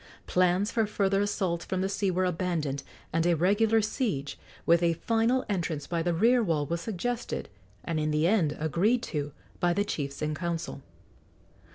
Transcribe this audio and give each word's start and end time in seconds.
Plans 0.25 0.71
for 0.71 0.87
further 0.87 1.21
assaults 1.21 1.63
from 1.63 1.81
the 1.81 1.87
sea 1.87 2.09
were 2.09 2.25
abandoned, 2.25 2.81
and 3.13 3.23
a 3.27 3.35
regular 3.35 3.83
siege, 3.83 4.39
with 4.65 4.81
a 4.81 4.93
final 4.95 5.45
entrance 5.47 5.85
by 5.85 6.01
the 6.01 6.11
rear 6.11 6.41
wall, 6.41 6.65
was 6.65 6.81
suggested 6.81 7.49
and 7.83 7.99
in 7.99 8.09
the 8.09 8.25
end 8.25 8.57
agreed 8.59 9.03
to 9.03 9.31
by 9.59 9.73
the 9.73 9.85
chiefs 9.85 10.23
in 10.23 10.33
council. 10.33 10.81